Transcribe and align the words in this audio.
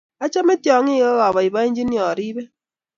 Achame 0.23 0.53
tyong'ik 0.63 1.03
ak 1.09 1.19
apoipoenjini 1.27 1.97
aripe 2.09 2.43